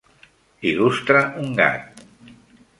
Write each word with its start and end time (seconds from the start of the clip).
Il·lustra 0.69 1.21
un 1.45 1.55
gat. 1.61 2.05